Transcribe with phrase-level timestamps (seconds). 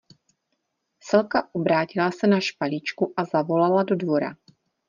[1.03, 4.35] Selka obrátila se na špalíčku a zavolala do dvora.